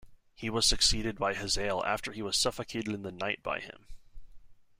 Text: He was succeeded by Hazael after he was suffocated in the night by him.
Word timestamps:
He 0.33 0.49
was 0.49 0.65
succeeded 0.65 1.19
by 1.19 1.35
Hazael 1.35 1.85
after 1.85 2.11
he 2.11 2.23
was 2.23 2.35
suffocated 2.35 2.91
in 2.91 3.03
the 3.03 3.11
night 3.11 3.43
by 3.43 3.59
him. 3.59 3.85